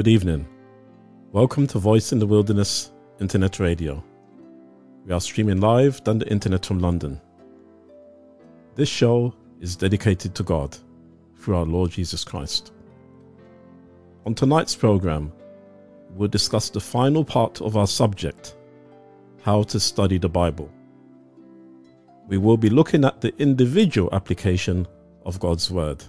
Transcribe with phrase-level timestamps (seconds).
[0.00, 0.48] Good evening.
[1.30, 2.90] Welcome to Voice in the Wilderness
[3.20, 4.02] Internet Radio.
[5.04, 7.20] We are streaming live down the internet from London.
[8.76, 10.74] This show is dedicated to God
[11.36, 12.72] through our Lord Jesus Christ.
[14.24, 15.30] On tonight's program,
[16.14, 18.56] we'll discuss the final part of our subject
[19.42, 20.72] how to study the Bible.
[22.26, 24.88] We will be looking at the individual application
[25.26, 26.02] of God's Word.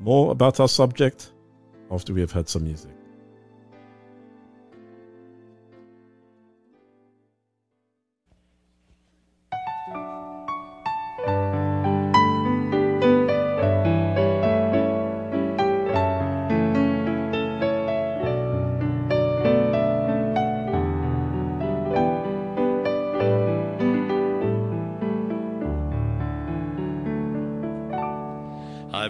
[0.00, 1.31] More about our subject
[1.92, 2.91] after we have heard some music.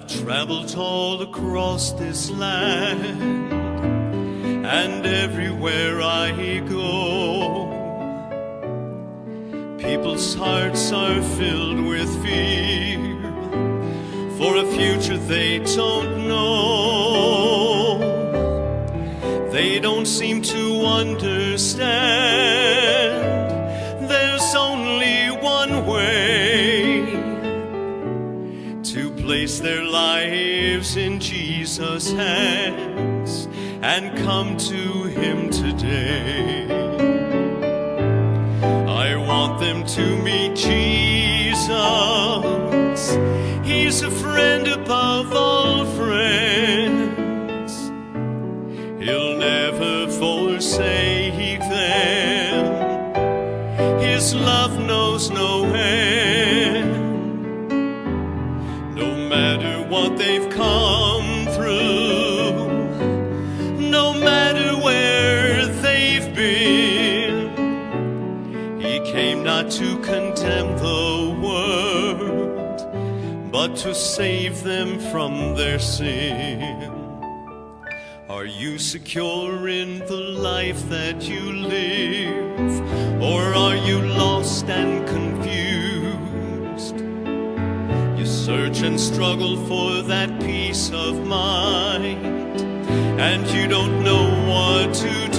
[0.03, 3.53] I've traveled all across this land,
[4.67, 7.69] and everywhere I go,
[9.79, 12.99] people's hearts are filled with fear
[14.37, 18.01] for a future they don't know.
[19.53, 22.62] They don't seem to understand.
[29.63, 33.47] Their lives in Jesus' hands
[33.81, 36.67] and come to Him today.
[38.89, 41.71] I want them to meet Jesus.
[43.65, 45.82] He's a friend above all
[68.85, 72.79] He came not to condemn the world,
[73.51, 76.91] but to save them from their sin.
[78.29, 86.97] Are you secure in the life that you live, or are you lost and confused?
[88.19, 92.25] You search and struggle for that peace of mind,
[93.21, 95.32] and you don't know what to do.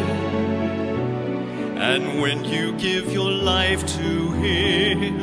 [1.78, 5.14] And when you give your life to Him,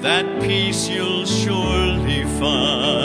[0.00, 3.03] that peace you'll surely find.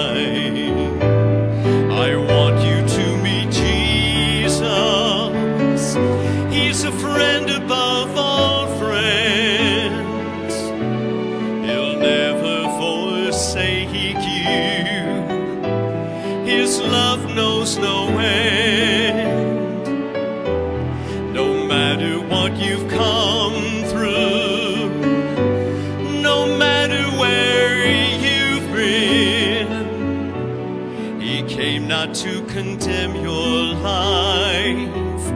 [32.89, 35.33] Condemn your life,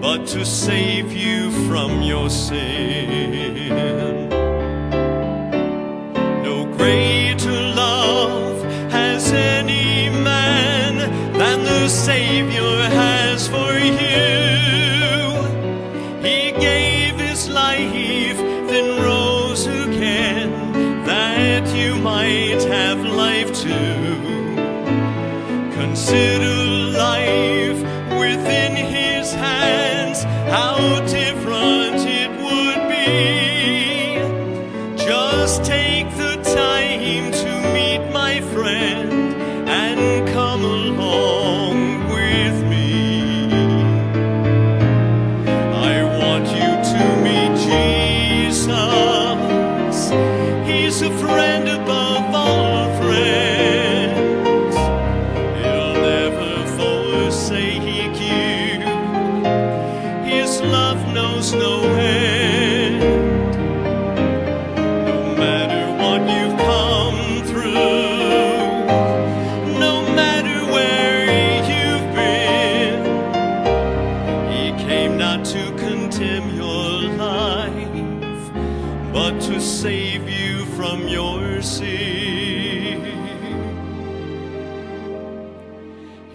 [0.00, 4.28] but to save you from your sin.
[6.42, 8.60] No greater love
[8.90, 10.96] has any man
[11.38, 12.65] than the Savior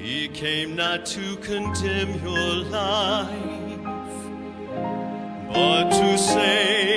[0.02, 3.30] He came not to condemn your life,
[5.54, 6.91] but to save.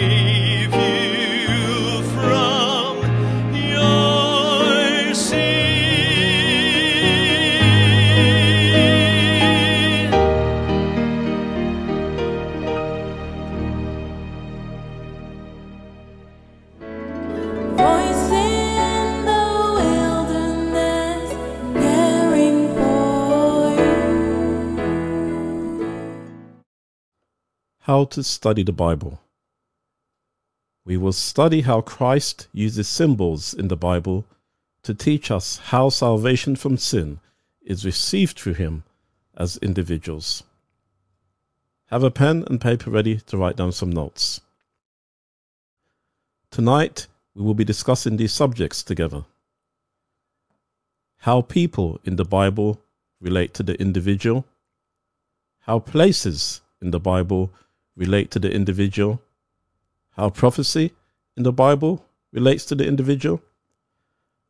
[27.84, 29.20] How to study the Bible.
[30.86, 34.24] We will study how Christ uses symbols in the Bible
[34.84, 37.20] to teach us how salvation from sin
[37.60, 38.84] is received through him
[39.36, 40.44] as individuals.
[41.88, 44.40] Have a pen and paper ready to write down some notes.
[46.50, 49.26] Tonight, we will be discussing these subjects together.
[51.18, 52.80] How people in the Bible
[53.20, 54.46] relate to the individual,
[55.58, 57.52] how places in the Bible
[57.96, 59.20] relate to the individual,
[60.16, 60.92] how prophecy
[61.36, 63.40] in the Bible relates to the individual,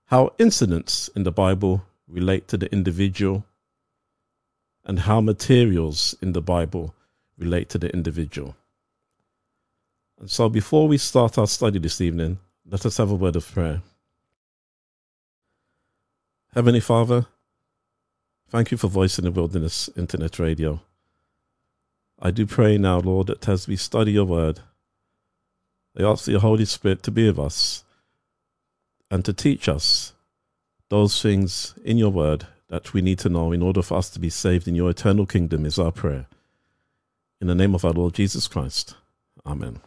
[0.06, 3.44] how incidents in the Bible relate to the individual,
[4.84, 6.94] and how materials in the Bible
[7.38, 8.54] relate to the individual.
[10.20, 13.50] And so, before we start our study this evening, let us have a word of
[13.50, 13.82] prayer.
[16.54, 17.26] Heavenly Father,
[18.48, 20.80] thank you for Voice in the Wilderness Internet Radio.
[22.18, 24.60] I do pray now, Lord, that as we study your word,
[25.98, 27.84] I ask the Holy Spirit to be with us
[29.10, 30.12] and to teach us
[30.90, 34.18] those things in your word that we need to know in order for us to
[34.18, 36.26] be saved in your eternal kingdom, is our prayer.
[37.40, 38.94] In the name of our Lord Jesus Christ.
[39.44, 39.80] Amen.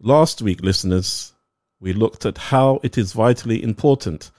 [0.00, 1.32] Last week, listeners,
[1.80, 4.30] we looked at how it is vitally important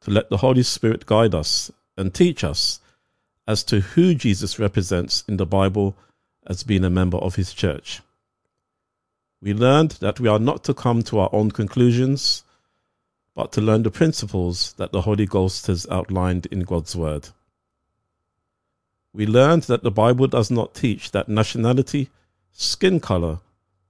[0.00, 2.80] to let the Holy Spirit guide us and teach us
[3.46, 5.96] as to who Jesus represents in the Bible
[6.46, 8.00] as being a member of his church.
[9.40, 12.44] We learned that we are not to come to our own conclusions,
[13.34, 17.30] but to learn the principles that the Holy Ghost has outlined in God's Word.
[19.12, 22.10] We learned that the Bible does not teach that nationality,
[22.52, 23.40] skin color,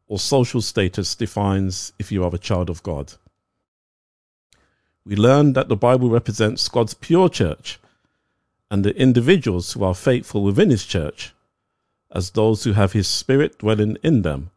[0.08, 3.14] or social status defines if you are a child of God.
[5.04, 7.78] We learned that the Bible represents God's pure church
[8.72, 11.34] and the individuals who are faithful within his church
[12.10, 14.50] as those who have his spirit dwelling in them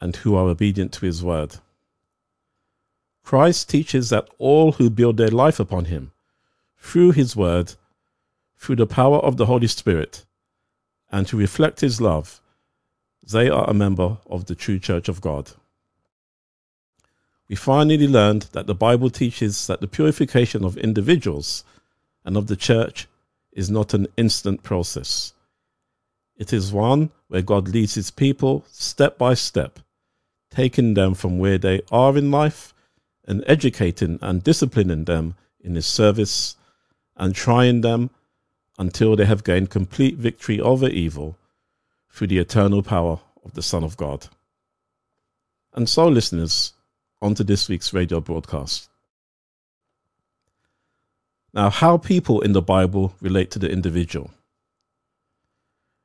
[0.00, 1.54] and who are obedient to his word.
[3.22, 6.10] Christ teaches that all who build their life upon him,
[6.76, 7.74] through his word,
[8.58, 10.26] through the power of the Holy Spirit,
[11.12, 12.40] and to reflect his love,
[13.22, 15.52] they are a member of the true church of God.
[17.48, 21.62] We finally learned that the Bible teaches that the purification of individuals
[22.24, 23.06] and of the church
[23.56, 25.32] is not an instant process.
[26.36, 29.80] It is one where God leads his people step by step,
[30.50, 32.74] taking them from where they are in life
[33.26, 36.56] and educating and disciplining them in his service
[37.16, 38.10] and trying them
[38.78, 41.38] until they have gained complete victory over evil
[42.12, 44.28] through the eternal power of the Son of God.
[45.72, 46.74] And so, listeners,
[47.22, 48.90] on to this week's radio broadcast.
[51.56, 54.30] Now, how people in the Bible relate to the individual.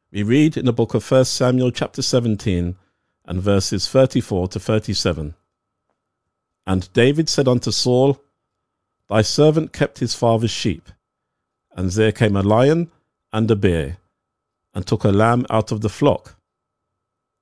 [0.10, 2.77] We read in the book of 1 Samuel, chapter 17,
[3.25, 5.36] and verses 34 to 37.
[6.65, 8.22] And David said unto Saul,
[9.10, 10.88] Thy servant kept his father's sheep,
[11.75, 12.89] and there came a lion
[13.34, 13.98] and a bear,
[14.74, 16.38] and took a lamb out of the flock.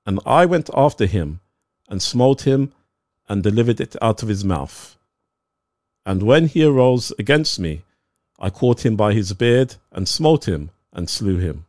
[0.04, 1.38] And I went after him,
[1.88, 2.72] and smote him,
[3.28, 4.96] and delivered it out of his mouth.
[6.04, 7.84] And when he arose against me,
[8.40, 11.66] I caught him by his beard, and smote him, and slew him.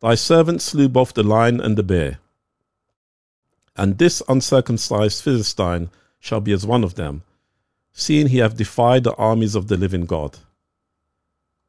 [0.00, 2.18] Thy servant slew both the lion and the bear.
[3.76, 7.22] And this uncircumcised Philistine shall be as one of them,
[7.92, 10.38] seeing he hath defied the armies of the living God.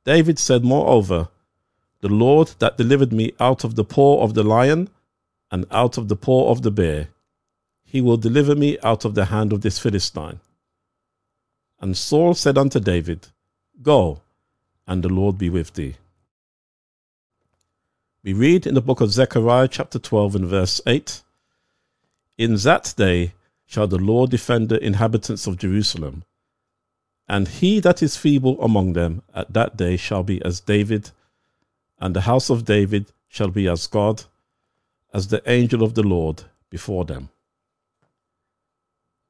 [0.03, 1.29] David said, Moreover,
[1.99, 4.89] The Lord that delivered me out of the paw of the lion
[5.51, 7.09] and out of the paw of the bear,
[7.85, 10.39] he will deliver me out of the hand of this Philistine.
[11.79, 13.27] And Saul said unto David,
[13.81, 14.21] Go,
[14.87, 15.95] and the Lord be with thee.
[18.23, 21.21] We read in the book of Zechariah, chapter 12, and verse 8
[22.37, 23.33] In that day
[23.65, 26.23] shall the Lord defend the inhabitants of Jerusalem,
[27.27, 31.11] and he that is feeble among them at that day shall be as David,
[31.99, 34.23] and the house of David shall be as God,
[35.13, 37.29] as the angel of the Lord before them.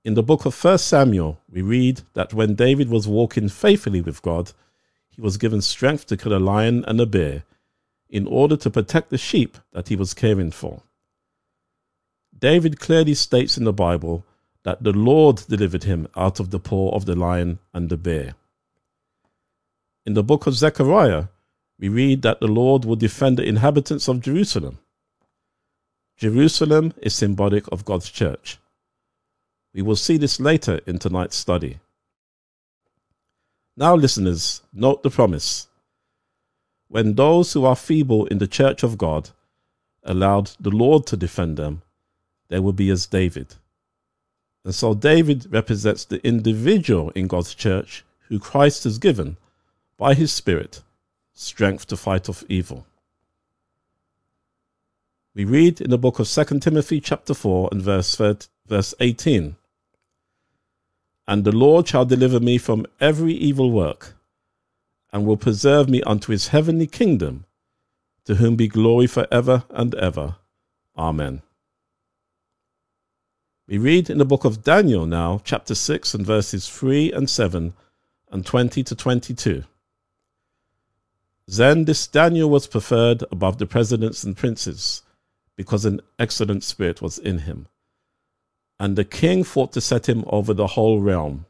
[0.08, 4.22] In the book of 1 Samuel, we read that when David was walking faithfully with
[4.22, 4.54] God,
[5.10, 7.44] he was given strength to kill a lion and a bear
[8.08, 10.84] in order to protect the sheep that he was caring for.
[12.40, 14.24] David clearly states in the Bible
[14.64, 18.36] that the Lord delivered him out of the paw of the lion and the bear.
[20.06, 21.26] In the book of Zechariah,
[21.78, 24.80] we read that the Lord will defend the inhabitants of Jerusalem.
[26.16, 28.58] Jerusalem is symbolic of God's church.
[29.77, 31.77] We will see this later in tonight's study.
[33.75, 35.67] Now, listeners, note the promise.
[36.88, 39.29] When those who are feeble in the church of God
[40.01, 41.84] allowed the Lord to defend them,
[42.48, 43.53] they will be as David.
[44.65, 49.38] And so David represents the individual in God's church who Christ has given,
[49.96, 50.81] by his Spirit,
[51.36, 52.88] strength to fight off evil.
[55.36, 58.19] We read in the book of 2 Timothy chapter 4 and verse,
[58.65, 59.55] verse 18
[61.27, 64.15] And the Lord shall deliver me from every evil work,
[65.12, 67.46] and will preserve me unto his heavenly kingdom,
[68.25, 70.36] to whom be glory for ever and ever.
[70.98, 71.41] Amen.
[73.67, 77.74] We read in the book of Daniel now, chapter 6 and verses 3 and 7
[78.31, 79.63] and 20 to 22.
[81.46, 85.03] Then this Daniel was preferred above the presidents and princes,
[85.57, 87.67] because an excellent spirit was in him.
[88.79, 91.46] And the king thought to set him over the whole realm.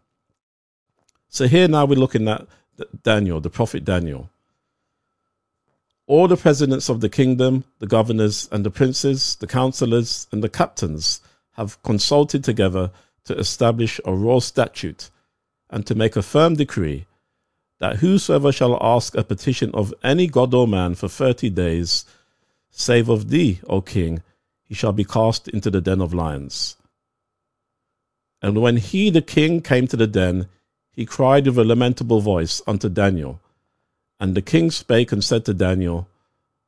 [1.29, 2.47] So here now we're looking at
[3.03, 4.29] Daniel, the prophet Daniel.
[6.05, 10.49] All the presidents of the kingdom, the governors and the princes, the counselors and the
[10.49, 11.19] captains
[11.57, 12.91] have consulted together
[13.25, 15.09] to establish a royal statute
[15.69, 17.05] and to make a firm decree
[17.79, 22.05] that whosoever shall ask a petition of any god or man for thirty days,
[22.71, 24.23] save of thee, O king,
[24.63, 26.77] he shall be cast into the den of lions.
[28.41, 30.47] And when he, the king, came to the den,
[30.91, 33.39] he cried with a lamentable voice unto Daniel.
[34.19, 36.07] And the king spake and said to Daniel,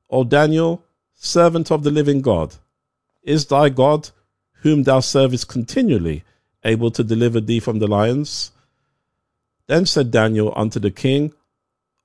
[0.10, 0.84] O Daniel,
[1.16, 2.56] servant of the living God,
[3.24, 4.10] is thy God,
[4.62, 6.24] whom thou servest continually,
[6.64, 8.52] able to deliver thee from the lions?
[9.68, 11.34] Then said Daniel unto the king,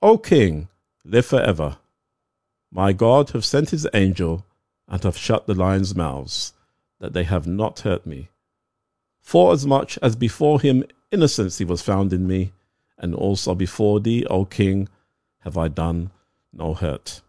[0.03, 0.69] O king,
[1.05, 1.79] live for ever.
[2.71, 4.45] My God hath sent his angel,
[4.89, 6.53] and hath shut the lions' mouths,
[7.01, 8.29] that they have not hurt me.
[9.25, 12.53] Forasmuch as before him innocency was found in me,
[12.97, 14.89] and also before thee, O king,
[15.41, 16.11] have I done
[16.53, 17.21] no hurt.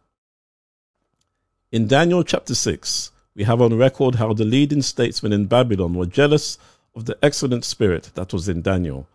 [1.72, 6.06] In Daniel chapter 6, we have on record how the leading statesmen in Babylon were
[6.06, 6.60] jealous
[6.94, 9.08] of the excellent spirit that was in Daniel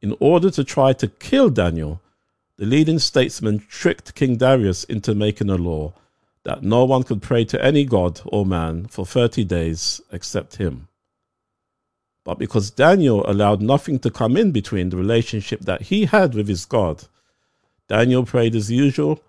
[0.00, 2.00] in order to try to kill Daniel,
[2.56, 5.92] the leading statesmen tricked King Darius into making a law
[6.44, 10.87] that no one could pray to any god or man for 30 days except him.
[12.28, 16.46] But because Daniel allowed nothing to come in between the relationship that he had with
[16.46, 17.04] his God,
[17.88, 19.24] Daniel prayed as usual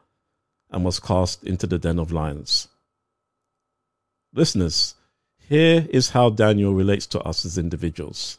[0.70, 2.68] and was cast into the den of lions.
[4.34, 4.96] Listeners,
[5.48, 8.38] here is how Daniel relates to us as individuals.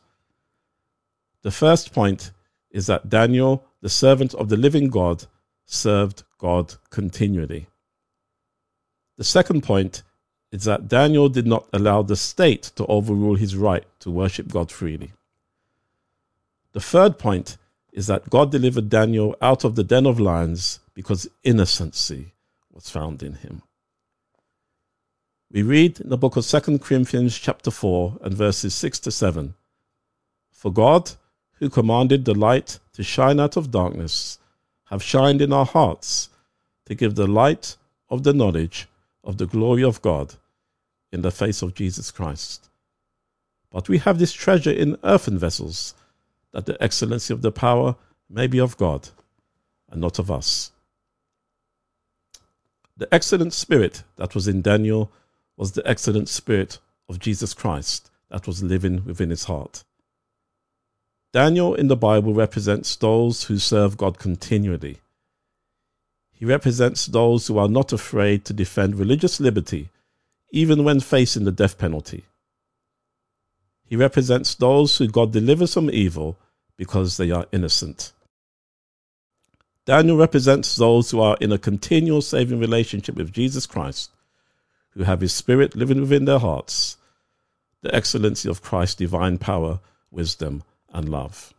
[1.40, 2.30] The first point
[2.70, 5.24] is that Daniel, the servant of the living God,
[5.64, 7.66] served God continually.
[9.16, 10.02] The second point
[10.52, 14.70] is that Daniel did not allow the state to overrule his right to worship God
[14.72, 15.12] freely.
[16.72, 17.56] The third point
[17.92, 22.32] is that God delivered Daniel out of the den of lions because innocency
[22.72, 23.62] was found in him.
[25.52, 29.54] We read in the book of 2 Corinthians chapter 4 and verses 6 to 7.
[30.52, 31.12] For God
[31.60, 34.38] who commanded the light to shine out of darkness,
[34.86, 36.30] have shined in our hearts
[36.86, 37.76] to give the light
[38.08, 38.88] of the knowledge
[39.22, 40.34] of the glory of God
[41.12, 42.68] in the face of Jesus Christ.
[43.70, 45.94] But we have this treasure in earthen vessels,
[46.52, 47.96] that the excellency of the power
[48.28, 49.08] may be of God
[49.88, 50.72] and not of us.
[52.96, 55.10] The excellent spirit that was in Daniel
[55.56, 59.84] was the excellent spirit of Jesus Christ that was living within his heart.
[61.32, 64.98] Daniel in the Bible represents those who serve God continually.
[66.32, 69.90] He represents those who are not afraid to defend religious liberty,
[70.50, 72.24] even when facing the death penalty.
[73.84, 76.38] He represents those who God delivers from evil
[76.76, 78.12] because they are innocent.
[79.84, 84.10] Daniel represents those who are in a continual saving relationship with Jesus Christ,
[84.90, 86.96] who have his spirit living within their hearts,
[87.82, 89.80] the excellency of Christ's divine power,
[90.10, 91.52] wisdom, and love.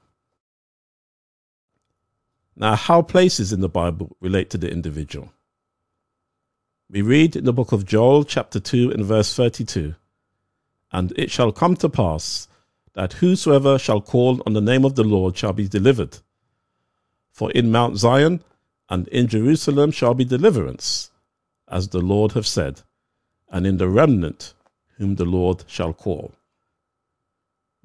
[2.56, 5.34] Now, how places in the Bible relate to the individual?
[6.92, 9.96] We read in the book of Joel, chapter 2, and verse 32
[10.92, 12.50] And it shall come to pass
[12.96, 16.18] that whosoever shall call on the name of the Lord shall be delivered.
[17.32, 18.44] For in Mount Zion
[18.90, 21.12] and in Jerusalem shall be deliverance,
[21.70, 22.82] as the Lord hath said,
[23.50, 24.54] and in the remnant
[24.98, 26.34] whom the Lord shall call.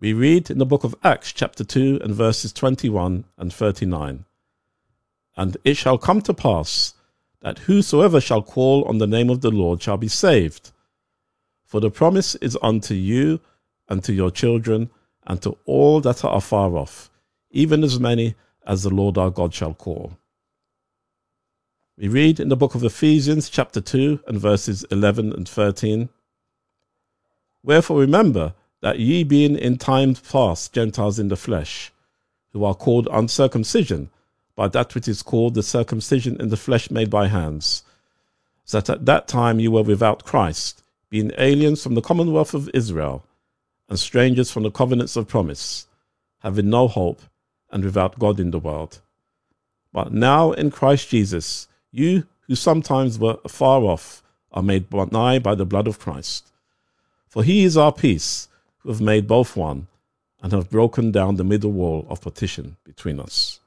[0.01, 4.25] We read in the book of Acts, chapter 2, and verses 21 and 39.
[5.37, 6.96] And it shall come to pass
[7.41, 10.73] that whosoever shall call on the name of the Lord shall be saved.
[11.65, 13.41] For the promise is unto you
[13.89, 14.91] and to your children
[15.27, 17.11] and to all that are afar off,
[17.51, 18.35] even as many
[18.67, 20.17] as the Lord our God shall call.
[21.99, 26.11] We read in the book of Ephesians, chapter 2, and verses 11 and 13.
[27.63, 31.93] Wherefore remember that ye being in times past Gentiles in the flesh,
[32.53, 34.11] who are called uncircumcision
[34.57, 37.85] by that which is called the circumcision in the flesh made by hands,
[38.73, 43.25] that at that time you were without Christ, being aliens from the commonwealth of Israel,
[43.89, 45.87] and strangers from the covenants of promise,
[46.41, 47.21] having no hope,
[47.71, 49.01] and without God in the world.
[49.93, 54.23] But now in Christ Jesus, you who sometimes were far off
[54.53, 56.51] are made nigh by the blood of Christ.
[57.29, 58.49] For he is our peace,
[58.79, 59.87] who have made both one,
[60.43, 63.61] and have broken down the middle wall of partition between us.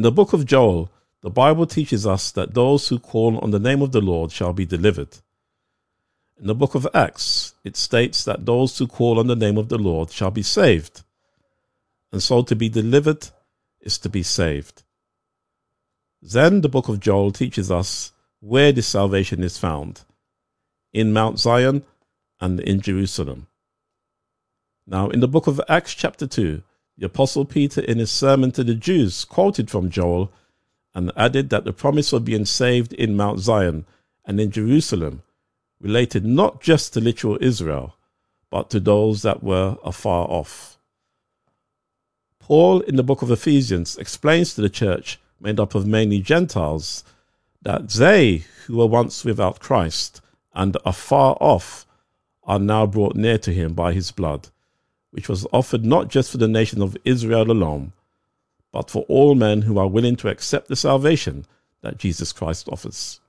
[0.00, 0.90] In the book of Joel,
[1.20, 4.54] the Bible teaches us that those who call on the name of the Lord shall
[4.54, 5.18] be delivered.
[6.40, 9.68] In the book of Acts, it states that those who call on the name of
[9.68, 11.02] the Lord shall be saved.
[12.12, 13.28] And so to be delivered
[13.82, 14.84] is to be saved.
[16.22, 20.00] Then the book of Joel teaches us where this salvation is found
[20.94, 21.82] in Mount Zion
[22.40, 23.48] and in Jerusalem.
[24.86, 26.62] Now, in the book of Acts, chapter 2,
[27.00, 30.30] the Apostle Peter, in his sermon to the Jews, quoted from Joel
[30.94, 33.86] and added that the promise of being saved in Mount Zion
[34.26, 35.22] and in Jerusalem
[35.80, 37.96] related not just to literal Israel,
[38.50, 40.78] but to those that were afar off.
[42.38, 47.02] Paul, in the book of Ephesians, explains to the church, made up of mainly Gentiles,
[47.62, 50.20] that they who were once without Christ
[50.52, 51.86] and afar off
[52.42, 54.50] are now brought near to him by his blood,
[55.10, 57.92] which was offered not just for the nation of Israel alone,
[58.72, 61.44] but for all men who are willing to accept the salvation
[61.82, 63.20] that Jesus Christ offers.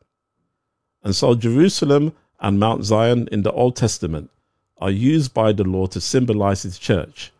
[1.03, 4.29] And so Jerusalem and Mount Zion in the Old Testament
[4.77, 7.31] are used by the Lord to symbolize his church,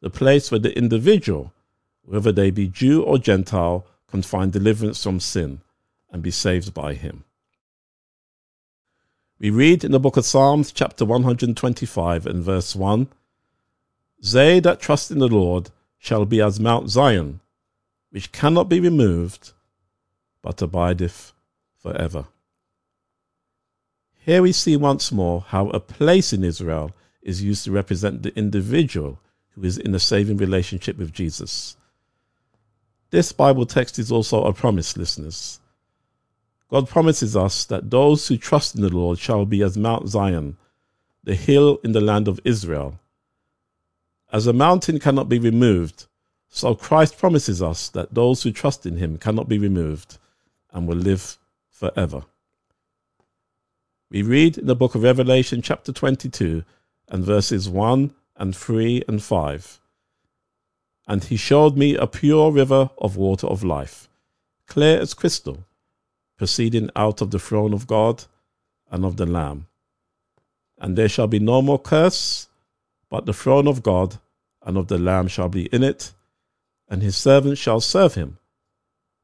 [0.00, 1.52] the place where the individual,
[2.04, 5.60] whether they be Jew or Gentile, can find deliverance from sin
[6.10, 7.24] and be saved by him.
[9.38, 13.08] We read in the book of Psalms, chapter 125 and verse 1
[14.32, 17.40] They that trust in the Lord shall be as Mount Zion,
[18.10, 19.52] which cannot be removed,
[20.40, 21.34] but abideth
[21.76, 22.26] forever.
[24.18, 28.34] Here we see once more how a place in Israel is used to represent the
[28.34, 31.76] individual who is in a saving relationship with Jesus.
[33.10, 35.60] This Bible text is also a promise, listeners.
[36.70, 40.56] God promises us that those who trust in the Lord shall be as Mount Zion,
[41.22, 42.98] the hill in the land of Israel.
[44.34, 46.06] As a mountain cannot be removed,
[46.48, 50.18] so Christ promises us that those who trust in him cannot be removed
[50.72, 51.38] and will live
[51.70, 52.24] forever.
[54.10, 56.64] We read in the book of Revelation, chapter 22,
[57.10, 59.80] and verses 1 and 3 and 5.
[61.06, 64.08] And he showed me a pure river of water of life,
[64.66, 65.64] clear as crystal,
[66.36, 68.24] proceeding out of the throne of God
[68.90, 69.68] and of the Lamb.
[70.76, 72.48] And there shall be no more curse,
[73.08, 74.18] but the throne of God
[74.64, 76.12] and of the Lamb shall be in it,
[76.88, 78.38] and his servants shall serve him.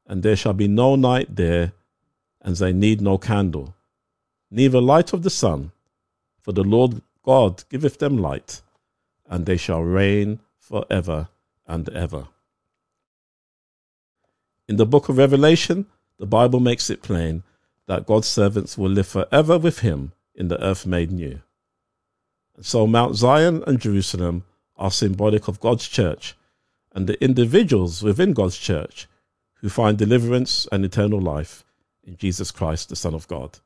[0.05, 1.73] And there shall be no night there,
[2.41, 3.75] and they need no candle,
[4.49, 5.71] neither light of the sun,
[6.39, 8.61] for the Lord God giveth them light,
[9.27, 11.29] and they shall reign for ever
[11.67, 12.27] and ever.
[14.67, 15.85] In the book of Revelation,
[16.17, 17.43] the Bible makes it plain
[17.87, 21.41] that God's servants will live forever with him in the earth made new.
[22.55, 24.43] And so Mount Zion and Jerusalem
[24.81, 26.35] are symbolic of God's church
[26.93, 29.07] and the individuals within God's church
[29.61, 31.63] who find deliverance and eternal life
[32.03, 33.59] in Jesus Christ, the Son of God.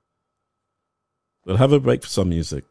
[1.46, 2.66] We'll have a break for some music.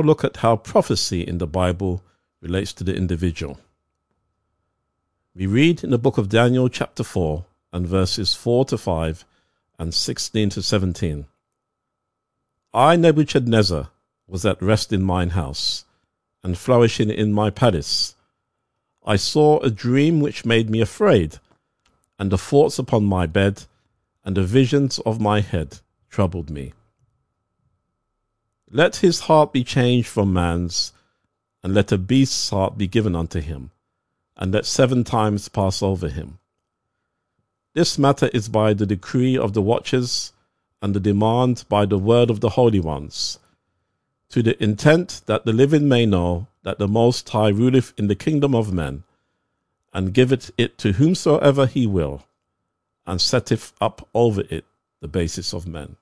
[0.00, 2.02] Now look at how prophecy in the Bible
[2.40, 3.58] relates to the individual.
[5.34, 9.24] We read in the book of Daniel, chapter 4, and verses 4 to 5
[9.78, 11.26] and 16 to 17.
[12.72, 13.90] I, Nebuchadnezzar,
[14.26, 15.84] was at rest in mine house,
[16.42, 18.14] and flourishing in my palace.
[19.04, 21.38] I saw a dream which made me afraid,
[22.18, 23.64] and the thoughts upon my bed,
[24.24, 26.72] and the visions of my head troubled me.
[28.72, 30.92] Let his heart be changed from man's,
[31.62, 33.72] and let a beast's heart be given unto him,
[34.36, 36.38] and let seven times pass over him.
[37.74, 40.32] This matter is by the decree of the watchers,
[40.80, 43.40] and the demand by the word of the holy ones,
[44.28, 48.14] to the intent that the living may know that the Most High ruleth in the
[48.14, 49.02] kingdom of men,
[49.92, 52.22] and giveth it to whomsoever he will,
[53.04, 54.64] and setteth up over it
[55.00, 55.96] the basis of men.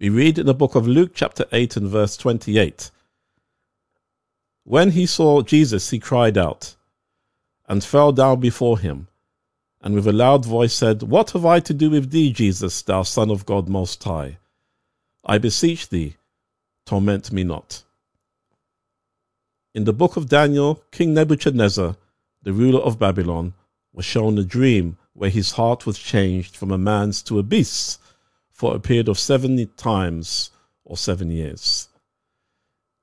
[0.00, 2.90] We read in the book of Luke, chapter 8, and verse 28.
[4.64, 6.74] When he saw Jesus, he cried out
[7.68, 9.08] and fell down before him,
[9.82, 13.02] and with a loud voice said, What have I to do with thee, Jesus, thou
[13.02, 14.38] Son of God Most High?
[15.22, 16.16] I beseech thee,
[16.86, 17.82] torment me not.
[19.74, 21.94] In the book of Daniel, King Nebuchadnezzar,
[22.42, 23.52] the ruler of Babylon,
[23.92, 27.98] was shown a dream where his heart was changed from a man's to a beast's
[28.60, 30.50] for a period of seven times
[30.84, 31.88] or seven years.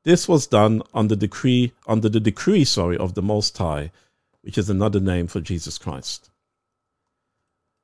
[0.03, 3.89] This was done under decree under the decree sorry of the Most High,
[4.43, 6.29] which is another name for Jesus Christ.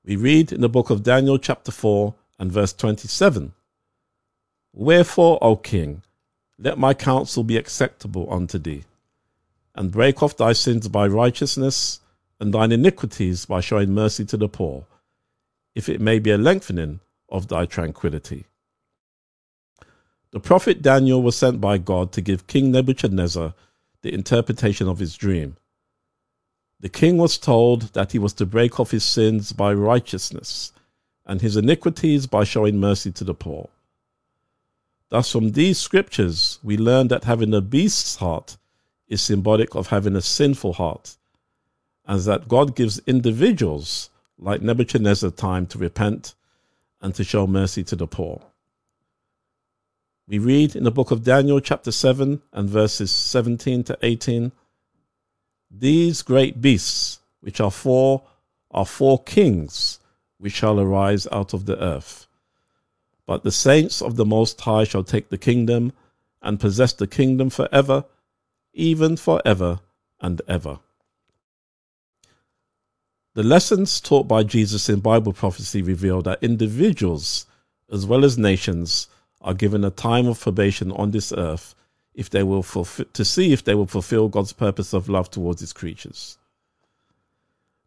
[0.06, 3.54] We read in the book of Daniel chapter 4 and verse 27
[4.72, 6.04] Wherefore, O king,
[6.60, 8.84] let my counsel be acceptable unto thee,
[9.74, 12.02] and break off thy sins by righteousness,
[12.40, 14.86] and thine iniquities by showing mercy to the poor,
[15.74, 17.00] if it may be a lengthening
[17.34, 18.46] of thy tranquility.
[20.32, 23.54] The prophet Daniel was sent by God to give King Nebuchadnezzar
[24.04, 25.58] the interpretation of his dream.
[26.80, 30.72] The king was told that he was to break off his sins by righteousness,
[31.26, 33.69] and his iniquities by showing mercy to the poor.
[35.10, 38.58] Thus, from these scriptures, we learn that having a beast's heart
[39.08, 41.15] is symbolic of having a sinful heart,
[42.06, 46.34] and that God gives individuals like Nebuchadnezzar time to repent
[47.04, 48.42] and to show mercy to the poor.
[50.26, 54.54] We read in the book of Daniel, chapter 7, and verses 17 to 18
[55.70, 58.24] These great beasts, which are four,
[58.72, 60.00] are four kings
[60.38, 62.28] which shall arise out of the earth.
[63.26, 65.92] But the saints of the Most High shall take the kingdom
[66.42, 68.06] and possess the kingdom forever,
[68.74, 69.82] even forever
[70.22, 70.80] and ever.
[73.36, 77.48] The lessons taught by Jesus in Bible prophecy reveal that individuals,
[77.91, 79.08] as well as nations,
[79.41, 81.74] are given a time of probation on this earth
[82.13, 85.62] if they will fulfill, to see if they will fulfill God's purpose of love towards
[85.62, 86.38] his creatures.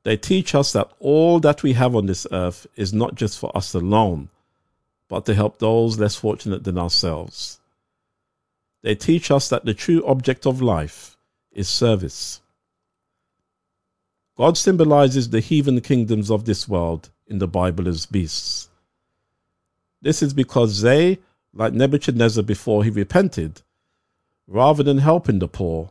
[0.02, 3.56] They teach us that all that we have on this earth is not just for
[3.56, 4.28] us alone,
[5.09, 7.61] but to help those less fortunate than ourselves.
[8.82, 11.16] They teach us that the true object of life
[11.52, 12.40] is service.
[14.37, 18.68] God symbolizes the heathen kingdoms of this world in the Bible as beasts.
[20.03, 21.18] This is because they,
[21.55, 23.62] like Nebuchadnezzar before he repented,
[24.46, 25.90] rather than helping the poor,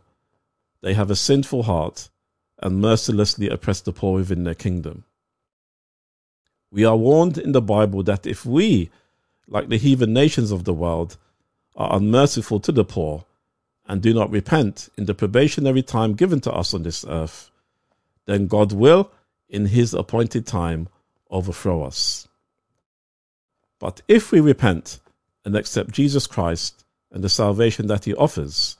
[0.80, 2.08] they have a sinful heart
[2.62, 5.04] and mercilessly oppress the poor within their kingdom.
[6.70, 8.90] We are warned in the Bible that if we,
[9.48, 11.16] like the heathen nations of the world,
[11.74, 13.24] are unmerciful to the poor
[13.88, 17.50] and do not repent in the probationary time given to us on this earth,
[18.26, 19.10] then God will,
[19.48, 20.88] in his appointed time,
[21.30, 22.28] overthrow us.
[23.78, 25.00] But if we repent
[25.44, 28.76] and accept Jesus Christ and the salvation that he offers,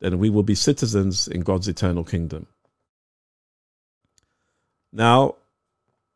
[0.00, 2.46] then we will be citizens in God's eternal kingdom.
[4.92, 5.36] Now,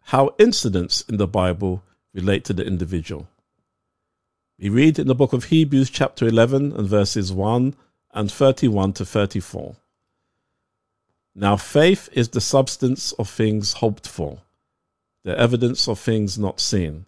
[0.05, 3.29] how incidents in the Bible relate to the individual.
[4.59, 7.75] We read in the book of Hebrews, chapter 11, and verses 1
[8.12, 9.77] and 31 to 34.
[11.35, 14.43] Now, faith is the substance of things hoped for,
[15.23, 17.07] the evidence of things not seen.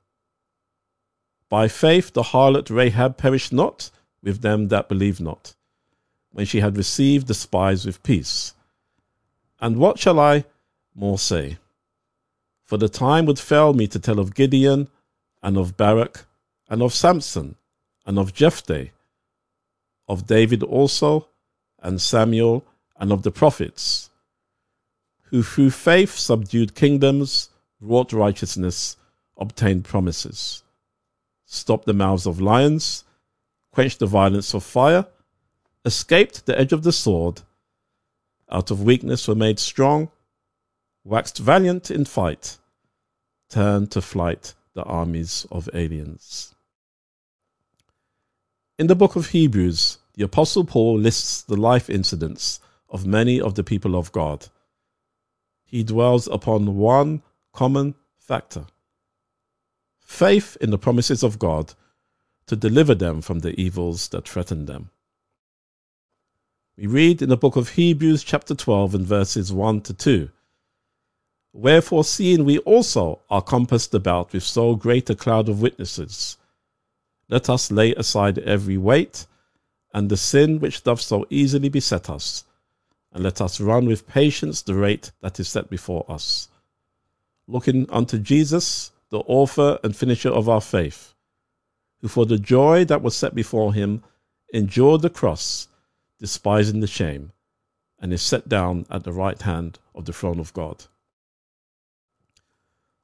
[1.49, 3.91] By faith, the harlot Rahab perished not
[4.23, 5.55] with them that believe not,
[6.31, 8.55] when she had received the spies with peace.
[9.61, 10.45] And what shall I
[10.95, 11.59] more say?
[12.65, 14.89] For the time would fail me to tell of Gideon,
[15.43, 16.27] and of Barak,
[16.69, 17.57] and of Samson,
[18.07, 18.91] and of Jephthah,
[20.09, 21.29] of David also,
[21.81, 22.65] and Samuel,
[22.97, 24.11] and of the prophets
[25.33, 27.49] who through faith subdued kingdoms,
[27.81, 28.99] wrought righteousness,
[29.39, 30.63] obtained promises,
[31.47, 33.05] stopped the mouths of lions,
[33.73, 35.07] quenched the violence of fire,
[35.87, 37.41] escaped the edge of the sword,
[38.51, 40.11] out of weakness were made strong,
[41.03, 42.59] waxed valiant in fight,
[43.49, 46.55] turned to flight the armies of aliens.
[48.79, 53.55] In the book of Hebrews, the Apostle Paul lists the life incidents of many of
[53.55, 54.49] the people of God.
[55.73, 57.23] He dwells upon one
[57.55, 58.67] common factor
[60.01, 61.73] faith in the promises of God
[62.47, 64.91] to deliver them from the evils that threaten them.
[66.77, 70.29] We read in the book of Hebrews, chapter 12, and verses 1 to 2.
[71.55, 76.37] Wherefore, seeing we also are compassed about with so great a cloud of witnesses,
[77.31, 79.27] let us lay aside every weight
[79.95, 82.45] and the sin which doth so easily beset us,
[83.13, 86.49] and let us run with patience the rate that is set before us.
[87.47, 91.15] Looking unto Jesus, the author and finisher of our faith,
[92.01, 94.03] who for the joy that was set before him
[94.53, 95.69] endured the cross,
[96.19, 97.33] despising the shame,
[98.01, 100.85] and is set down at the right hand of the throne of God.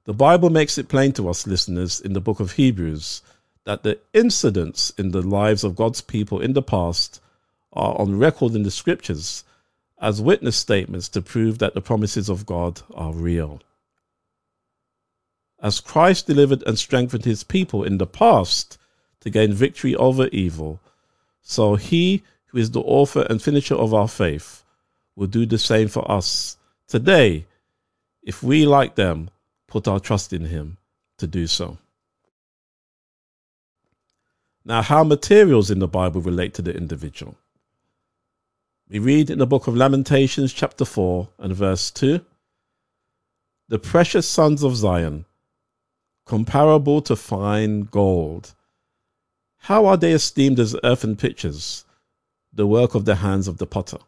[0.05, 3.21] The Bible makes it plain to us, listeners, in the book of Hebrews,
[3.65, 7.21] that the incidents in the lives of God's people in the past
[7.75, 9.45] are on record in the scriptures
[10.01, 13.61] as witness statements to prove that the promises of God are real.
[15.61, 18.79] As Christ delivered and strengthened his people in the past
[19.21, 20.81] to gain victory over evil,
[21.43, 24.63] so he who is the author and finisher of our faith
[25.17, 26.57] will do the same for us
[26.87, 27.45] today
[28.23, 29.31] if we, like them,
[29.67, 30.77] put our trust in him
[31.19, 31.79] to do so.
[34.65, 37.37] Now, how materials in the Bible relate to the individual.
[38.91, 42.25] We read in the book of Lamentations, chapter 4, and verse 2
[43.69, 45.27] The precious sons of Zion,
[46.25, 48.55] comparable to fine gold.
[49.59, 51.85] How are they esteemed as earthen pitchers,
[52.53, 53.99] the work of the hands of the potter?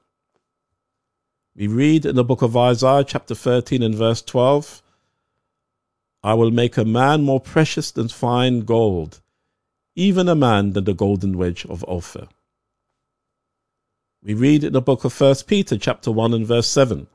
[1.54, 4.82] We read in the book of Isaiah, chapter 13, and verse 12
[6.22, 9.20] I will make a man more precious than fine gold
[9.96, 12.28] even a man than the golden wedge of Ophir.
[14.22, 17.06] We read in the book of First Peter chapter 1 and verse 7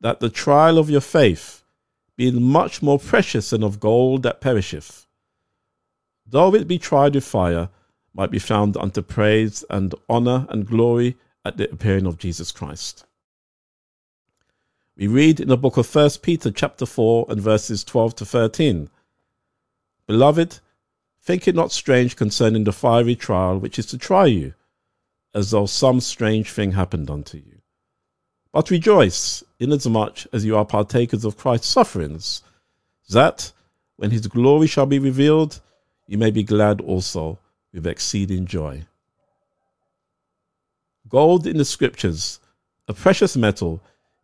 [0.00, 1.64] that the trial of your faith
[2.16, 5.08] being much more precious than of gold that perisheth,
[6.24, 7.68] though it be tried with fire,
[8.14, 13.04] might be found unto praise and honor and glory at the appearing of Jesus Christ.
[14.96, 18.88] We read in the book of First Peter chapter 4 and verses 12 to 13
[20.06, 20.60] Beloved,
[21.22, 24.54] Think it not strange concerning the fiery trial which is to try you,
[25.34, 27.60] as though some strange thing happened unto you.
[28.52, 32.42] But rejoice, inasmuch as you are partakers of Christ's sufferings,
[33.10, 33.52] that,
[33.96, 35.60] when his glory shall be revealed,
[36.06, 37.38] you may be glad also
[37.72, 38.84] with exceeding joy.
[41.08, 42.40] Gold in the scriptures,
[42.88, 43.80] a precious metal,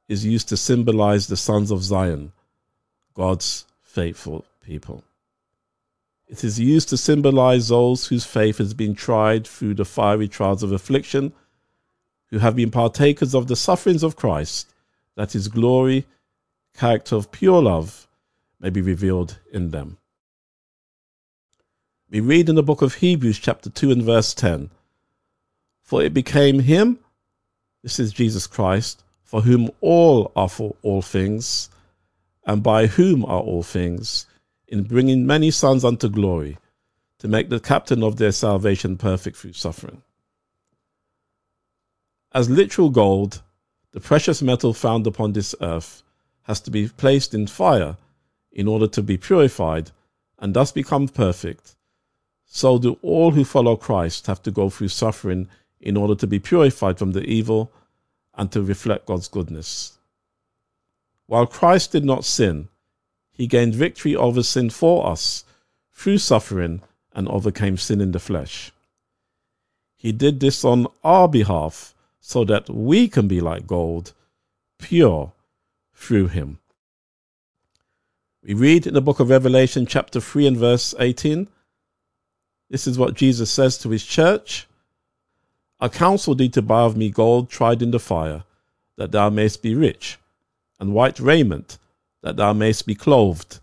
[0.08, 2.32] is used to symbolize the sons of Zion,
[3.14, 5.04] God's faithful people.
[6.28, 10.62] It is used to symbolize those whose faith has been tried through the fiery trials
[10.62, 11.32] of affliction,
[12.30, 14.72] who have been partakers of the sufferings of Christ,
[15.14, 16.04] that his glory,
[16.74, 18.08] character of pure love,
[18.60, 19.98] may be revealed in them.
[22.10, 24.70] We read in the book of Hebrews, chapter 2, and verse 10
[25.82, 26.98] For it became him,
[27.82, 31.70] this is Jesus Christ, for whom all are for all things,
[32.44, 34.26] and by whom are all things
[34.68, 36.58] in bringing many sons unto glory,
[37.18, 40.02] to make the captain of their salvation perfect through suffering.
[42.32, 43.42] As literal gold,
[43.92, 46.02] the precious metal found upon this earth
[46.42, 47.96] has to be placed in fire
[48.52, 49.90] in order to be purified
[50.38, 51.76] and thus become perfect.
[52.44, 55.48] So do all who follow Christ have to go through suffering
[55.80, 57.72] in order to be purified from the evil
[58.34, 59.98] and to reflect God's goodness.
[61.26, 62.68] While Christ did not sin,
[63.36, 65.44] he gained victory over sin for us
[65.92, 66.80] through suffering
[67.12, 68.72] and overcame sin in the flesh.
[69.96, 74.12] He did this on our behalf so that we can be like gold,
[74.78, 75.32] pure
[75.94, 76.58] through him.
[78.42, 81.48] We read in the book of Revelation, chapter 3 and verse 18.
[82.70, 84.66] This is what Jesus says to his church
[85.78, 88.44] I counsel thee to buy of me gold tried in the fire,
[88.96, 90.18] that thou mayst be rich,
[90.80, 91.76] and white raiment,
[92.26, 93.60] that thou mayst be clothed,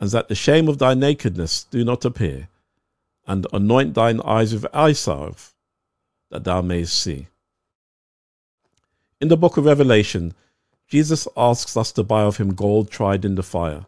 [0.00, 2.48] and that the shame of thy nakedness do not appear,
[3.24, 5.54] and anoint thine eyes with eye salve,
[6.28, 7.28] that thou mayst see.
[9.20, 10.34] In the book of Revelation,
[10.88, 13.86] Jesus asks us to buy of him gold tried in the fire.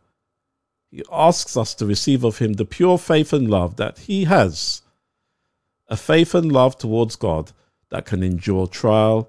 [0.89, 4.83] He asks us to receive of him the pure faith and love that he has,
[5.89, 7.51] a faith and love towards God
[7.91, 9.29] that can endure trial,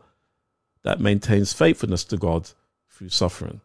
[0.84, 2.52] that maintains faithfulness to God
[2.92, 3.62] through suffering.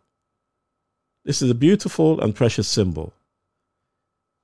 [1.25, 3.13] This is a beautiful and precious symbol.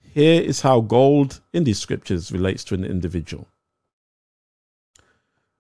[0.01, 3.49] Here is how gold in these scriptures relates to an individual.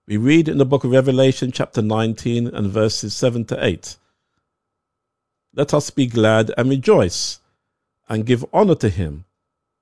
[0.06, 3.96] We read in the book of Revelation, chapter 19, and verses 7 to 8.
[5.54, 7.40] Let us be glad and rejoice,
[8.08, 9.24] and give honor to him,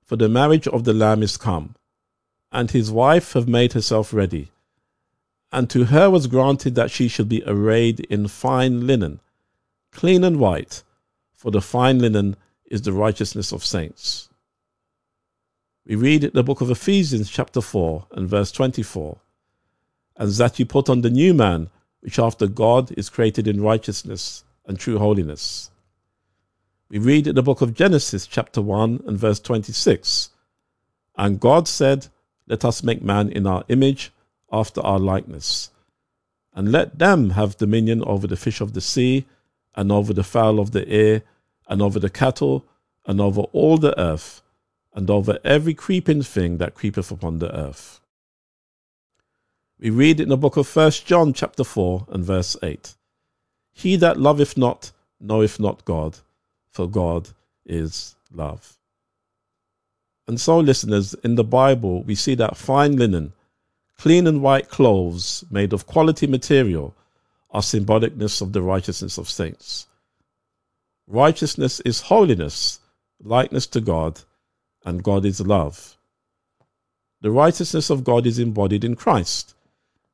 [0.03, 1.75] for the marriage of the Lamb is come,
[2.51, 4.49] and his wife have made herself ready.
[5.51, 9.19] And to her was granted that she should be arrayed in fine linen,
[9.91, 10.83] clean and white,
[11.37, 14.27] for the fine linen is the righteousness of saints.
[15.85, 19.17] We read the book of Ephesians, chapter 4, and verse 24
[20.17, 21.69] and that you put on the new man,
[22.01, 25.71] which after God is created in righteousness and true holiness.
[26.89, 30.31] We read in the book of Genesis, chapter 1, and verse 26
[31.17, 32.07] And God said,
[32.47, 34.11] Let us make man in our image,
[34.51, 35.71] after our likeness,
[36.53, 39.25] and let them have dominion over the fish of the sea,
[39.77, 41.21] and over the fowl of the air,
[41.69, 42.65] and over the cattle,
[43.05, 44.41] and over all the earth,
[44.93, 48.01] and over every creeping thing that creepeth upon the earth.
[49.79, 52.95] We read in the book of First John chapter 4 and verse 8.
[53.71, 56.17] He that loveth not knoweth not God,
[56.71, 57.29] for God
[57.63, 58.77] is love.
[60.27, 63.33] And so, listeners, in the Bible, we see that fine linen,
[63.99, 66.95] clean and white clothes made of quality material
[67.51, 69.87] are symbolicness of the righteousness of saints.
[71.07, 72.79] Righteousness is holiness,
[73.23, 74.21] likeness to God,
[74.85, 75.97] and God is love.
[77.21, 79.55] The righteousness of God is embodied in Christ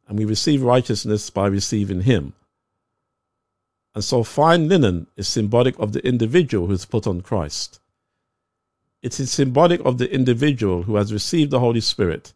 [0.07, 2.33] and we receive righteousness by receiving Him.
[3.95, 7.79] And so, fine linen is symbolic of the individual who has put on Christ.
[9.01, 12.33] It is symbolic of the individual who has received the Holy Spirit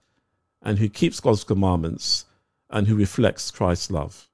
[0.61, 2.25] and who keeps God's commandments
[2.69, 4.26] and who reflects Christ's love.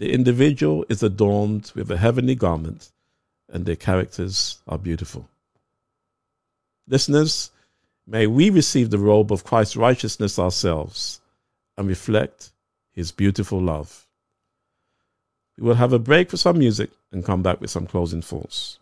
[0.00, 2.90] The individual is adorned with a heavenly garment
[3.50, 5.28] and their characters are beautiful.
[6.88, 7.50] Listeners,
[8.06, 11.20] may we receive the robe of Christ's righteousness ourselves
[11.76, 12.50] and reflect
[12.92, 14.06] his beautiful love.
[15.58, 18.78] We will have a break for some music and come back with some closing thoughts.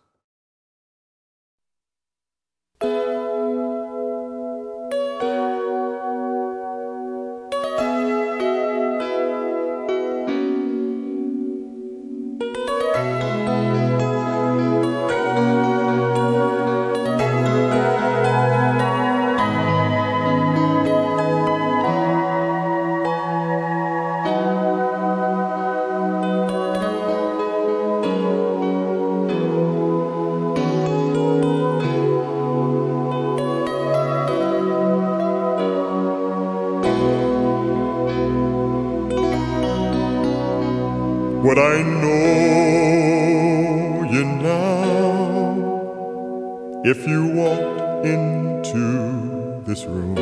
[49.89, 50.17] Room?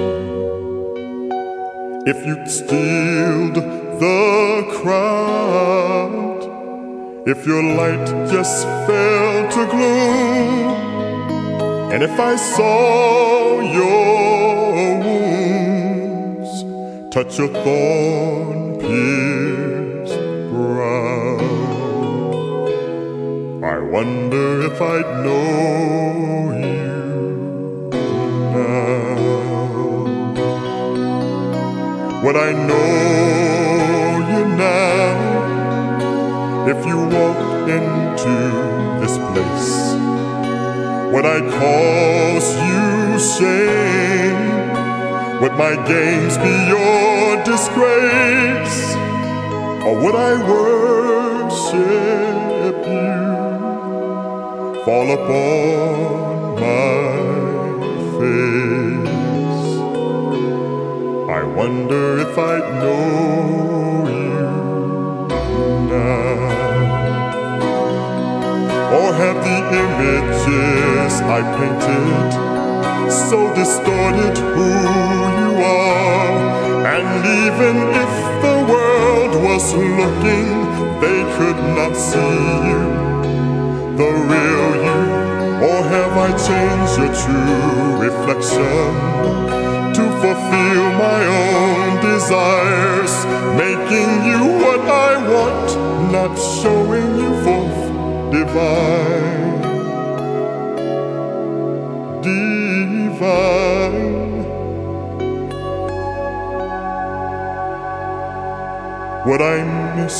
[2.07, 6.41] If you'd stilled the crowd,
[7.28, 10.88] if your light just fell to gloom,
[11.91, 16.51] and if I saw your wounds
[17.13, 20.20] touch your thorn pierced
[20.51, 21.38] brow,
[23.63, 26.86] I wonder if I'd know you
[32.28, 35.11] Would I know you now
[36.67, 38.38] if you walked into
[38.99, 39.71] this place?
[41.13, 44.43] Would I cause you shame?
[45.41, 48.80] Would my games be your disgrace?
[49.86, 51.78] Or would I worship
[52.97, 53.23] you?
[54.84, 57.07] Fall upon my
[61.58, 64.45] wonder if I'd know you
[65.89, 66.38] now.
[68.97, 72.30] Or have the images I painted
[73.12, 74.70] so distorted who
[75.41, 75.51] you
[75.82, 76.38] are?
[76.95, 77.10] And
[77.41, 78.14] even if
[78.45, 80.49] the world was looking,
[81.03, 82.39] they could not see
[82.70, 82.84] you,
[83.99, 85.01] the real you.
[85.70, 89.57] Or have I changed your true reflection
[89.93, 93.13] to fulfill my own desires,
[93.55, 95.67] making you what I want,
[96.11, 97.81] not showing you forth
[98.31, 99.61] divine.
[102.21, 103.67] Divine.
[109.27, 109.57] What I
[109.97, 110.19] miss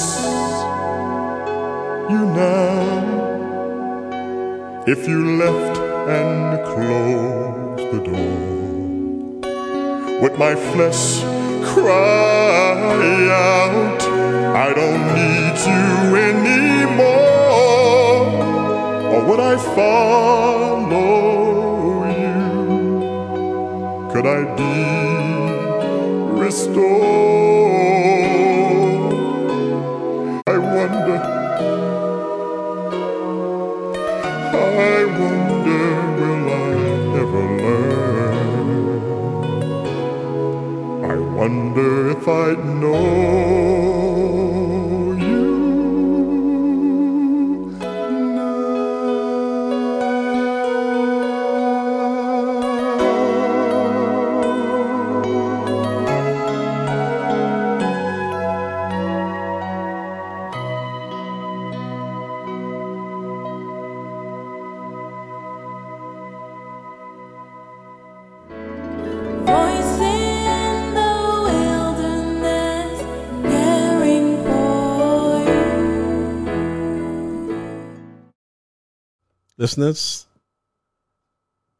[2.10, 3.28] you now
[4.88, 8.57] if you left and closed the door.
[10.22, 11.22] Would my flesh
[11.64, 14.02] cry out,
[14.66, 17.06] I don't need you anymore?
[19.14, 20.88] Or would I follow
[22.24, 22.42] you?
[24.12, 24.76] Could I be
[26.42, 27.77] restored?
[41.78, 43.77] Wonder if I'd know
[79.60, 80.28] Listeners,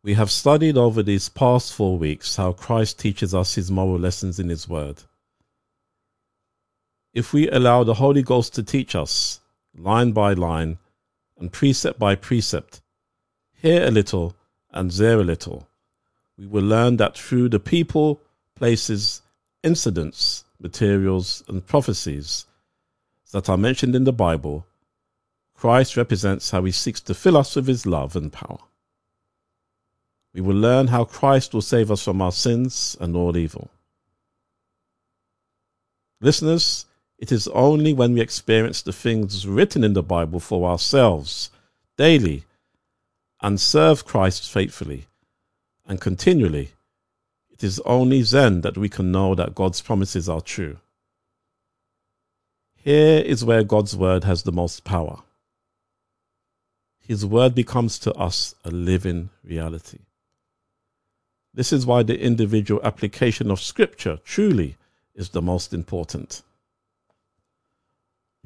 [0.02, 4.40] we have studied over these past four weeks how Christ teaches us his moral lessons
[4.40, 5.04] in his word.
[7.14, 9.42] If we allow the Holy Ghost to teach us,
[9.76, 10.80] line by line
[11.38, 12.82] and precept by precept,
[13.54, 14.36] here a little
[14.72, 15.68] and there a little,
[16.36, 18.22] we will learn that through the people,
[18.56, 19.22] places,
[19.62, 22.48] incidents, materials, and prophecies
[23.34, 24.66] that are mentioned in the Bible,
[25.58, 28.60] Christ represents how he seeks to fill us with his love and power.
[30.34, 33.72] We will learn how Christ will save us from our sins and all evil.
[36.22, 36.86] Listeners,
[37.18, 41.50] it is only when we experience the things written in the Bible for ourselves
[41.98, 42.44] daily
[43.42, 45.08] and serve Christ faithfully
[45.88, 46.74] and continually,
[47.50, 50.78] it is only then that we can know that God's promises are true.
[52.76, 55.24] Here is where God's word has the most power.
[57.08, 60.00] His word becomes to us a living reality.
[61.54, 64.76] This is why the individual application of Scripture truly
[65.16, 66.42] is the most important.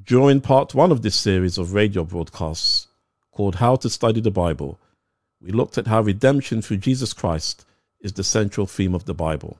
[0.01, 2.88] During part one of this series of radio broadcasts
[3.32, 4.80] called How to Study the Bible,
[5.41, 7.66] we looked at how redemption through Jesus Christ
[7.99, 9.57] is the central theme of the Bible.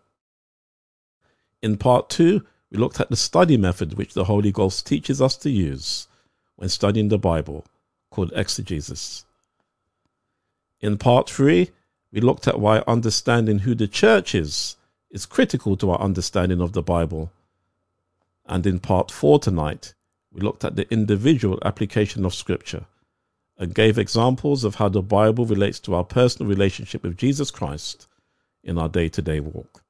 [1.64, 5.36] In part two, we looked at the study method which the Holy Ghost teaches us
[5.38, 6.08] to use
[6.56, 7.66] when studying the Bible,
[8.12, 9.26] called exegesis.
[10.80, 11.72] In part three,
[12.12, 14.76] we looked at why understanding who the church is
[15.10, 17.32] is critical to our understanding of the Bible.
[18.46, 19.94] And in part four tonight,
[20.32, 22.86] we looked at the individual application of Scripture
[23.58, 28.08] and gave examples of how the Bible relates to our personal relationship with Jesus Christ
[28.64, 29.84] in our day to day walk.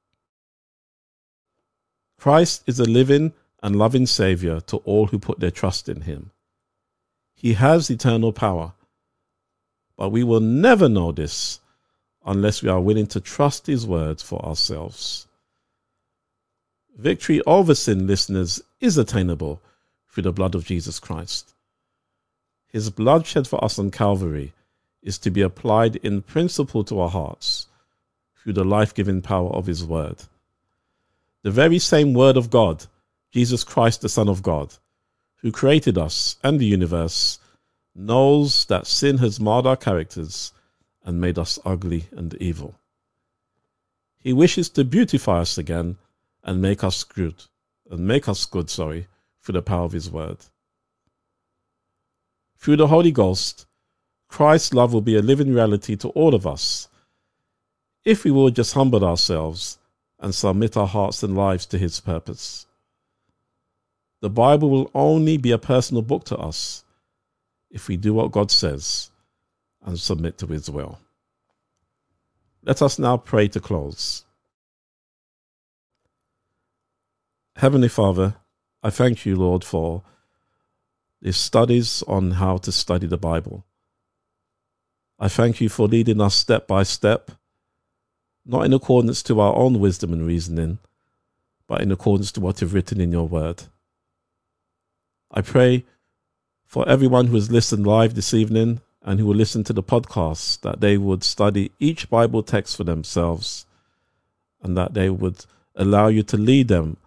[2.18, 6.30] Christ is a living and loving Saviour to all who put their trust in Him.
[7.42, 8.72] He has eternal power,
[9.96, 11.58] but we will never know this
[12.24, 15.26] unless we are willing to trust His words for ourselves.
[16.96, 19.60] Victory over sin, listeners, is attainable
[20.08, 21.52] through the blood of Jesus Christ.
[22.68, 24.52] His blood shed for us on Calvary
[25.02, 27.66] is to be applied in principle to our hearts
[28.36, 30.22] through the life giving power of His Word.
[31.42, 32.86] The very same Word of God,
[33.32, 34.76] Jesus Christ, the Son of God,
[35.42, 37.38] who created us and the universe,
[37.94, 40.52] knows that sin has marred our characters
[41.04, 42.78] and made us ugly and evil.
[44.18, 45.98] He wishes to beautify us again
[46.44, 47.44] and make us good,
[47.90, 49.08] and make us good, sorry,
[49.42, 50.38] through the power of His Word.
[52.56, 53.66] Through the Holy Ghost,
[54.28, 56.88] Christ's love will be a living reality to all of us
[58.04, 59.78] if we will just humble ourselves
[60.18, 62.66] and submit our hearts and lives to His purpose.
[64.22, 66.84] The Bible will only be a personal book to us
[67.72, 69.10] if we do what God says
[69.84, 71.00] and submit to His will.
[72.62, 74.24] Let us now pray to close.
[77.56, 78.36] Heavenly Father,
[78.80, 80.04] I thank you, Lord, for
[81.20, 83.64] these studies on how to study the Bible.
[85.18, 87.32] I thank you for leading us step by step,
[88.46, 90.78] not in accordance to our own wisdom and reasoning,
[91.66, 93.64] but in accordance to what you've written in your word.
[95.32, 95.84] I pray
[96.66, 100.60] for everyone who has listened live this evening and who will listen to the podcast
[100.60, 103.66] that they would study each Bible text for themselves
[104.62, 106.98] and that they would allow you to lead them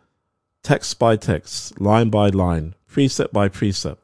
[0.64, 4.02] text by text, line by line, precept by precept,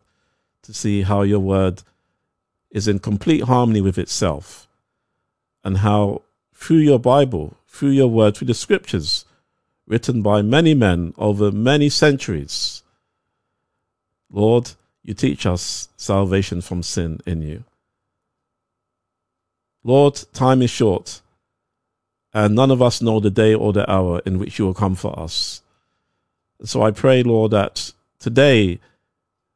[0.61, 1.81] to see how your word
[2.69, 4.67] is in complete harmony with itself
[5.63, 6.21] and how
[6.53, 9.25] through your Bible, through your word, through the scriptures
[9.87, 12.80] written by many men over many centuries,
[14.31, 14.71] Lord,
[15.03, 17.63] you teach us salvation from sin in you.
[19.83, 21.21] Lord, time is short,
[22.33, 24.95] and none of us know the day or the hour in which you will come
[24.95, 25.61] for us.
[26.63, 28.79] So I pray, Lord, that today,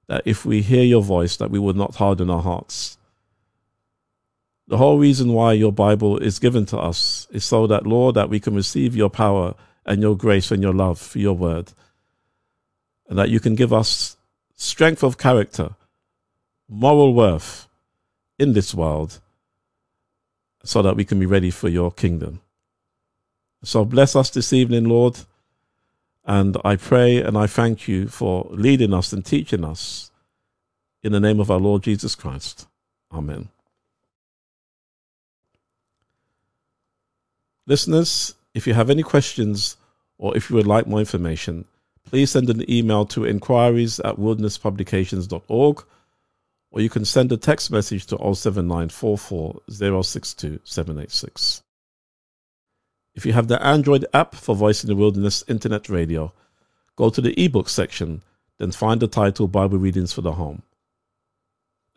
[0.08, 2.98] that if we hear your voice, that we would not harden our hearts.
[4.68, 8.30] The whole reason why your Bible is given to us is so that, Lord, that
[8.30, 9.54] we can receive your power
[9.86, 11.72] and your grace and your love for your word,
[13.08, 14.15] and that you can give us
[14.56, 15.76] strength of character,
[16.68, 17.68] moral worth
[18.40, 19.20] in this world,
[20.64, 22.42] so that we can be ready for your kingdom.
[23.64, 25.20] So bless us this evening, Lord.
[26.26, 30.12] And I pray and I thank you for leading us and teaching us
[31.04, 32.68] in the name of our Lord Jesus Christ.
[33.14, 33.50] Amen.
[37.68, 39.78] Listeners, if you have any questions
[40.18, 41.66] or if you would like more information,
[42.06, 45.84] please send an email to inquiries at wildernesspublications.org
[46.72, 49.62] or you can send a text message to 07944
[50.04, 51.64] 062 786.
[53.16, 56.34] If you have the Android app for Voice in the Wilderness Internet Radio,
[56.98, 58.22] go to the ebook section,
[58.58, 60.64] then find the title Bible Readings for the Home.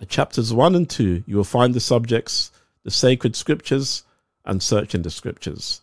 [0.01, 2.53] At chapters 1 and 2, you will find the subjects,
[2.85, 4.05] the sacred scriptures,
[4.45, 5.81] and searching the scriptures.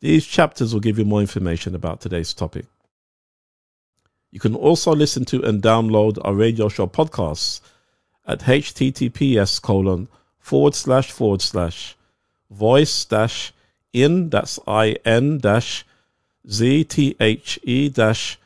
[0.00, 2.66] These chapters will give you more information about today's topic.
[4.30, 7.60] You can also listen to and download our radio show podcasts
[8.26, 10.08] at https colon
[10.38, 11.96] forward slash forward slash
[12.50, 13.52] voice dash
[13.92, 15.86] in that's i n dash
[16.50, 18.38] z t h e dash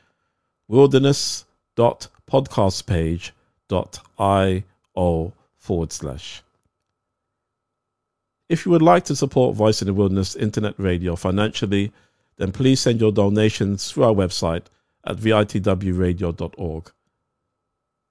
[0.69, 3.33] wilderness dot podcast page
[3.69, 4.63] dot i
[4.95, 6.43] o forward slash.
[8.49, 11.93] If you would like to support Voice in the Wilderness Internet Radio financially,
[12.37, 14.65] then please send your donations through our website
[15.05, 16.93] at vitwradio.org.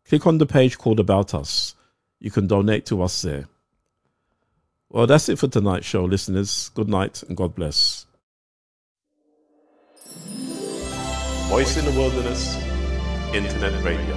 [0.08, 1.76] Click on the page called About Us.
[2.20, 3.48] You can donate to us there.
[4.90, 6.70] Well, that's it for tonight's show, listeners.
[6.76, 8.06] Good night and God bless.
[11.48, 12.56] Voice in the Wilderness
[13.34, 14.16] Internet Radio.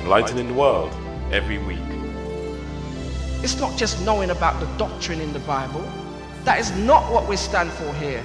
[0.00, 0.92] Enlightening the world
[1.32, 1.78] every week.
[3.42, 5.86] It's not just knowing about the doctrine in the Bible.
[6.44, 8.24] That is not what we stand for here.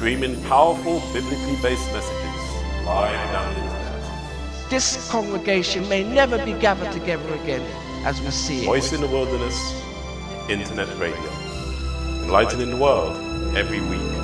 [0.00, 4.70] Streaming powerful biblically based messages live down the internet.
[4.70, 7.60] This congregation may never be gathered together again
[8.06, 8.64] as we see it.
[8.64, 9.58] Voice in the Wilderness
[10.48, 11.30] Internet Radio.
[12.22, 13.14] Enlightening the world
[13.54, 14.19] every week.